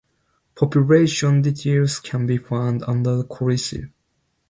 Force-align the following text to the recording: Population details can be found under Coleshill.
Population 0.55 1.43
details 1.43 1.99
can 1.99 2.25
be 2.25 2.39
found 2.39 2.81
under 2.87 3.21
Coleshill. 3.21 3.89